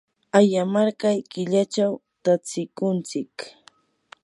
ayamarqay 0.37 1.17
killachawmi 1.31 2.01
tatsikuntsik. 2.23 3.35